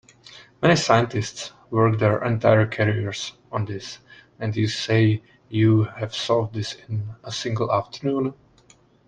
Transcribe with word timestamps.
Many 0.63 0.77
scientists 0.77 1.51
work 1.69 1.99
their 1.99 2.23
entire 2.23 2.65
careers 2.65 3.33
on 3.51 3.65
this, 3.65 3.99
and 4.39 4.55
you 4.55 4.65
say 4.67 5.21
you 5.47 5.83
have 5.83 6.15
solved 6.15 6.55
this 6.55 6.73
in 6.89 7.11
a 7.23 7.31
single 7.31 7.71
afternoon? 7.71 8.33